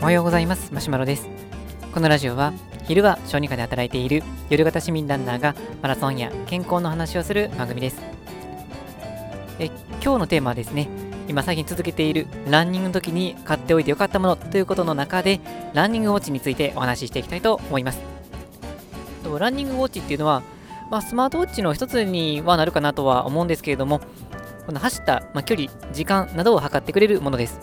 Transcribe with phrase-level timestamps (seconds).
[0.00, 0.72] おはようございます。
[0.72, 1.28] マシュマロです。
[1.92, 2.52] このラジオは
[2.84, 8.00] 昼は小児科で働いている夜型市民ランナーがマラソンや健康の話をする番組です。
[9.58, 9.66] え
[10.02, 10.88] 今日のテーマはですね
[11.28, 15.40] 今最近続けているランニングの時に買っておいてよかったものということの中で
[15.72, 18.00] ランニングウォッチについてお話ししていきたいと思います。
[19.38, 20.42] ランニングウォッチっていうのは、
[20.90, 24.00] まあ、スマートウォッチの一つにはなるかなとは思うんですけれども
[24.66, 27.60] この走った、まあ、距離、時間などを測ってくれるものです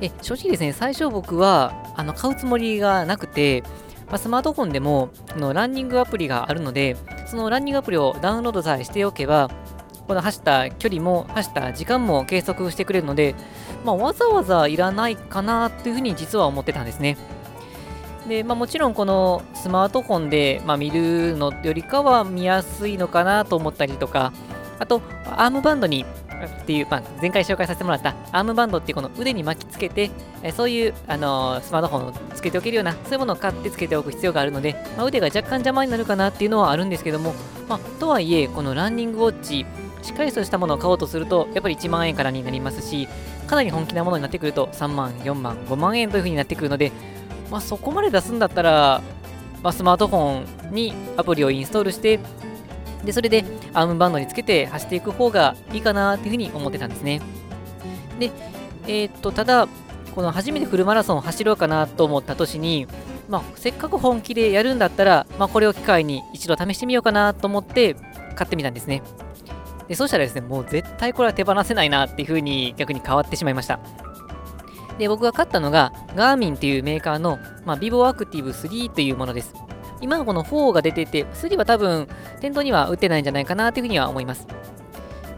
[0.00, 3.62] え正直ですね、最初僕はあの買うつもりがなくて、
[4.08, 6.96] まあ、スマートフォンでものランニングアプリがあるので、
[7.26, 9.48] そのランニングアプリをダウンロードさえしておけば、
[10.08, 13.36] この走った距離も走った時間も計測してくれるので、
[13.84, 17.16] まあ、わざわざいらないかなというふうに実は思ってたんですね。
[18.28, 24.32] で、まあ、もちろんこのスマートフォンで、まあ、見るのよりかは見やすいのかなと思ったりとか、
[24.82, 30.10] あと、アームバンドにっていう、まあ、前回紹介させてもらったアームバンドっていうこの腕に巻きつけて、
[30.42, 37.32] えそういう、あのー、スマートフォンをつけておけるような、そういうものを買ってつけておく必要があるので、まあ、腕が若干邪魔になるかなっていうのはあるんですけども、
[37.68, 39.64] まあ、とはいえ、このランニングウォッチ、
[40.02, 43.06] しっかりとしたものを買おうとすると、やっぱり1万円からになりますし、
[43.46, 46.90] かなり本気なものになってくると、3万、4万、5万円という風になってくるので、
[47.52, 49.00] まあ、そこまで出すんだったら、
[49.62, 52.18] まあ、スマートフォンにアプリをインストールして、
[53.04, 57.20] で、それでアームバンドにつけて走っていく方がいいかなっていうふうに思ってたんですね。
[58.18, 58.30] で、
[58.86, 59.68] えー、っと、ただ、
[60.14, 62.86] この初めてフルマラソンを走ろうかなと思った年に、
[63.28, 67.94] まあ、せっかく本気でやるんだったら、まあ、これを機会に一度試してみようかなと思って
[68.36, 69.02] 買ってみたんですね。
[69.88, 73.80] で、そうしたらですね、もう絶対これは手放せないなっていうふうに逆に変わってしまいました。
[74.98, 79.54] で、僕が買ったのが、ガーミンっていうメーカーの、まあ、ビボアクティブ3というものです。
[80.02, 82.08] 今のこの4が出てて、3は多分
[82.40, 84.46] 店頭には売ってないんじゃないかなというふうには思います。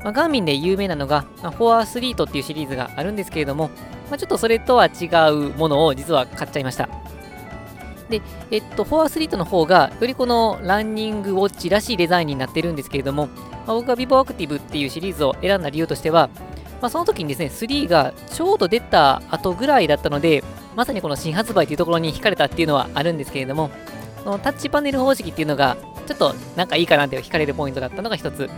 [0.02, 3.68] まあ、ガーミンで有名なのが、まあ、フォアスリートっていうシリーズがあるんですけれども、
[4.10, 6.88] まあ、ちょっとそれとは違うものを実は買っちゃいました。
[8.08, 8.20] で、
[8.50, 13.28] えっと、フォアスリートの方が、よりこのランニングウォッチらしいデザインになってるんですけれども、
[13.66, 16.28] まあ、僕がビボアクティブっていうシリーズを選んだ理由としては、
[16.82, 20.44] まあ、その時にですね、3がちょうど出た後ぐらいだったので、
[20.76, 23.70] まさにこの新発売というところに惹かれたっていうのはあるんですけれども、
[24.24, 25.76] のタッチパネル方式っていうのが、
[26.06, 28.50] ちょっとなんかいいかなって惹かれるポイントだったのが一つ。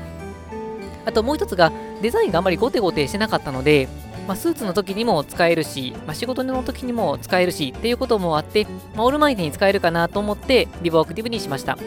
[1.04, 1.72] あともう一つが、
[2.02, 3.88] デザインがあんまりゴテゴテしてなかったので、
[4.26, 11.78] まあ、スーツの時にも使えるし、まあ、仕事の時にも使えるしっていうこともあって、まあ、オールマイティに使えるかなと思って、ビボアクティブにしました。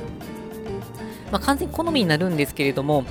[1.31, 3.03] まあ、完全に好みになるんですけれども、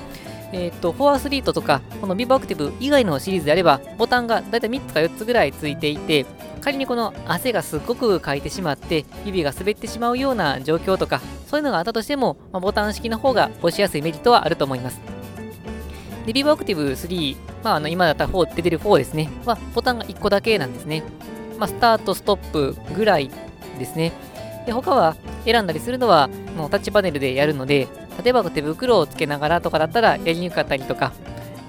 [0.53, 6.27] えっ、と、フォアスリートとか、このビボアクティブ以外のシリーズであれば、ボタンがだいたい3つか4つぐらいついていて、
[6.61, 15.01] 仮にこの汗がすっごくかいてしまって指が滑ってしまうような状況とかそういうのがあったとしても、まあ、ボタン式の方が押しやすいメリットはあると思います。
[16.27, 19.31] でビブアクティブ3、まあ、あの今だったら4出てる4ですね。
[19.47, 21.03] はボタンが1個だけなんですね、
[21.59, 23.31] まあ、スタートストップぐらい
[23.79, 24.13] ですね。
[24.67, 25.17] で他は
[25.47, 27.89] 選んだりするのはもうタッチパネルでやるので
[28.23, 31.13] 例えば手袋をつけながらとかだったらやりにくかったりとか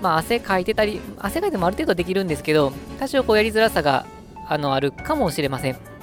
[0.01, 4.05] まあ汗かいてたり汗かいてもある程度できるんですけど多少こうやりづらさが
[4.47, 5.99] あのあるかもしれません。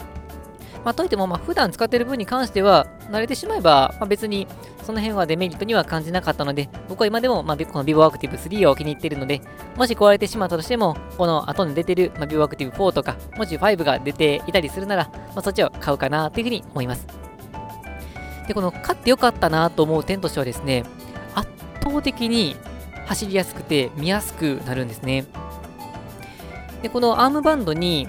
[0.87, 4.47] まあ、といっても、まあ、普段使ってる分に関しては、慣れてしまえば、まあ、別に
[4.85, 9.43] その辺はデメリットには感じなかったので、僕は今でも、まあ、この vivo Active 3を気に入っているので、
[9.75, 17.26] もし壊れてしまったとしても、この後に出てる、まあ、vivo Active 4とか、もし5が出ていたりするなら、まあ、そっちを買うかなというふうに思います。
[18.47, 20.85] で、この買ってよかったなと思う点としてはですね、
[21.35, 21.49] 圧
[21.83, 22.57] 倒的に
[23.07, 25.27] 走りやすくて見やすくなるんですね。
[26.83, 28.09] で、このアームバンドに、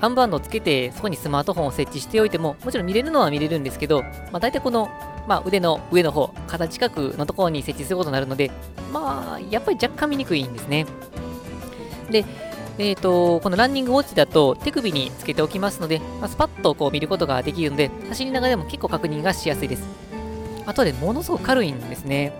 [0.00, 4.88] アームバンドをつけて、そこにスマートフォンを設置しておいても、もちろん見れるのは見れるんですけど、まあ、大体この、
[5.26, 8.50] まあ、腕の上の方、肩近くのところに設置することになるので、
[8.92, 10.86] まあ、やっぱり若干見にくいんですね。
[12.10, 12.24] で、
[12.78, 19.84] えーと、このランニングウォッチだと手首につけておきますので、まあ、スパッとこう見ることができるので、走りながらでも結構確認がしやすいです。
[20.64, 22.32] あとでものすごく軽いんですね。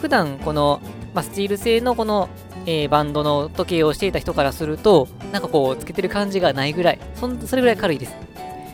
[0.00, 0.80] 普段この、
[1.14, 2.28] まあ、スチール製のこの
[2.64, 8.14] えー、バンドの時計をしていた人からすると、なんかこう、つけてる感じがないぐらい、そそれぐらい軽いです。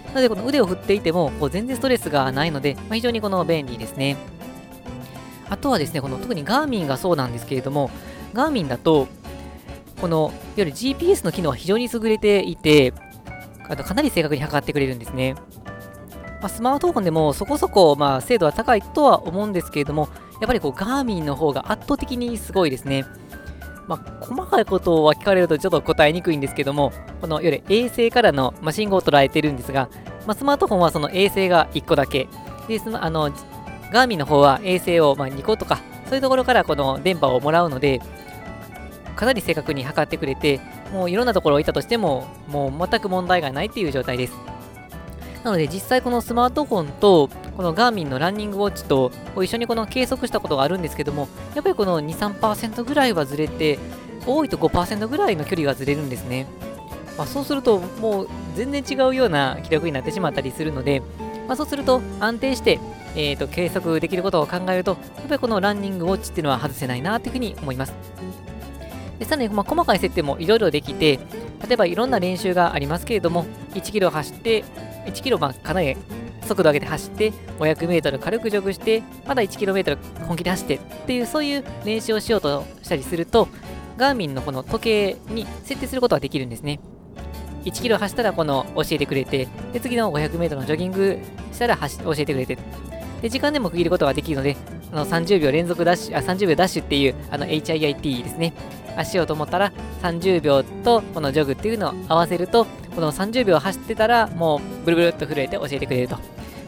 [0.09, 4.17] なので、この腕を振っていても、こう全然ストレスがないので、まあ、非常にこの便利ですね。
[5.49, 7.91] あとはですね、この特にガーミンがそうなんですけれども、
[8.35, 9.09] ガーミンだと、
[10.01, 12.93] この、いわゆる GPS の機能は非常に優れていて、
[13.69, 15.35] あとかなり正確に測ってくれるんですね。
[16.41, 20.09] まあ、スマートフォンでもそこそこ、まあ、精度は高いとは思うんですけれども、
[20.41, 23.05] やっぱりこうガーミンの方が圧倒的にすごいですね。
[23.89, 29.89] まあ、細かいことは聞かれるとちょっと答えにくいんですけども、このいわゆる衛星からの、まあ、信号を捉えてるんですが、
[30.27, 32.29] まあ、スマートフォンはその衛星が1個だけ、
[32.69, 33.31] でそのあの
[33.91, 38.01] ガーミンの方は衛星をま2個とか、そういうところからこの電波をもらうので、
[39.19, 40.61] かなり正確に測ってくれて、
[40.93, 44.33] もういろんなところを置いたとしても、もう全く問題がないっていう状態です。
[45.43, 53.79] なので実際このスマートフォンとこのガーミンのランニングウォッチと一緒にこの計測したことがあるんですけどもやっぱりこの2、3%ぐらいはずれて
[54.27, 56.47] 多いと5%ぐらいの距離がずれるんですね。
[57.17, 61.03] まあ、そうするともう全然違うような記録になってしまったりするので、
[61.49, 62.79] まあ、そうすると安定して、
[63.17, 67.95] えーと、計測できることを考えるとやっぱりこのランニングウォッチっていうのは外せないなというふうに思います。
[69.19, 71.19] でさらに、ま、細かい設定もいろいろできて
[71.67, 73.45] 例えばいろんな練習がありますけれども
[73.75, 74.65] 1キロ走って
[75.07, 75.97] 1キロまあかなり
[76.43, 83.49] 速度上げて走って500メートル軽くジョグしてまだ1キロメートル本気で走ってっていうそういう練習をしようとしたりすると
[83.99, 86.79] ガーミンのこの時計に設定することができるんですね。
[87.65, 91.19] 1キロ走ったらこの教えてくれて、で次の500メートルのジョギング
[91.53, 92.57] したら教えてくれて、
[93.21, 94.57] で時間でも区切ることができるので、
[94.93, 98.53] あの30秒連続ダッシュ、あ30秒ダッシュっていうあの HIIT ですね。
[99.05, 102.65] しようと思ったら30秒とこのジョグっていうのを合わせると、
[102.95, 106.19] この30秒走ってたらもうブルブルっと震えて教えてくれると。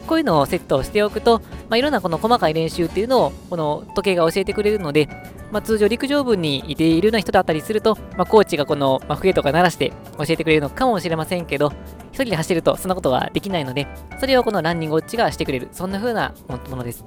[0.07, 1.39] こういうのをセットしておくと、
[1.69, 5.07] まあ、いろんなこの細かい練習っていうのをこの時計が教えてくれるので、
[5.51, 11.71] まあ、通常陸上部にいているような人だったりすると、まあ、コーチがこの、笛とか鳴らして教えてくれるのかもしれませんけど、
[12.11, 13.87] 一人で走るとそんなことはできないので、
[14.19, 17.05] それをこのランニングウォッチがしてくれる、そんな風なものです。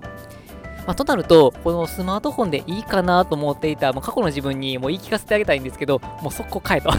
[0.86, 6.94] まあ、となると、このスマートフォンでいいかなと思っていた、もう過去の自分にもう言い聞かせてあげたいんですけど、もう速攻変えとっ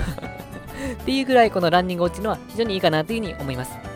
[1.06, 3.96] ていうぐらい、このランニングウォッチのは非常にいいかなというふうに思います。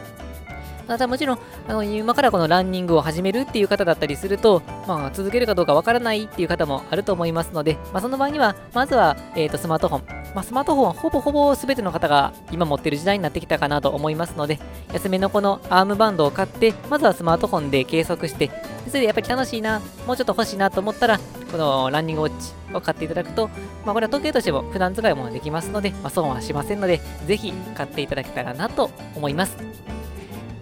[0.87, 14.59] またもちろん、あの今からこのランニングを始めるっていう方だったりすると、まあ、続けるかどうかわからないっていう方もあると思いますので、まあ、その場合には、まずは、えーと、スマートフォン、まあ、スマートフォンはほぼほぼ全ての方が今持ってる時代になってきたかなと思いますので、
[14.93, 18.51] 安めのこのアームバンドを買って、まずはスマートフォンで計測して、
[18.87, 21.19] それでやっぱり楽しいな、もうちょっと欲しいなと思ったら、
[21.51, 23.47] このランニングウォッチを買っていただくと、
[23.85, 29.57] まあ、これは時計としても普段使いもできますので、まあ、損はしませんので、ぜひ買っていただけたらなと思います。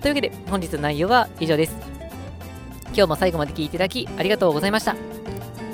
[0.01, 1.75] というわけで本日の内容は以上です。
[2.93, 5.16] 今日も最後まで聞いていただきありがとうございました。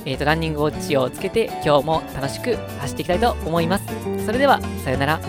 [0.06, 3.86] え、ー、と、ランニングウォッチをつけて今日も楽しく走っていきたいと思います。
[4.26, 5.20] それでは、さようなら。